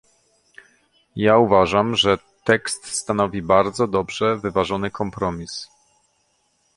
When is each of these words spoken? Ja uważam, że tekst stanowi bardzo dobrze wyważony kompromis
Ja 1.15 1.37
uważam, 1.37 1.95
że 1.95 2.17
tekst 2.43 2.85
stanowi 2.85 3.41
bardzo 3.41 3.87
dobrze 3.87 4.37
wyważony 4.37 4.91
kompromis 4.91 5.67